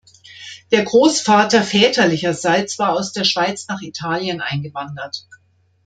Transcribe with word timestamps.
Der 0.71 0.83
Großvater 0.83 1.61
väterlicherseits 1.61 2.79
war 2.79 2.93
aus 2.93 3.13
der 3.13 3.23
Schweiz 3.23 3.67
nach 3.67 3.83
Italien 3.83 4.41
eingewandert. 4.41 5.27